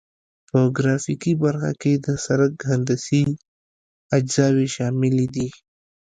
[0.49, 3.23] په ګرافیکي برخه کې د سرک هندسي
[4.17, 5.47] اجزاوې شاملې دي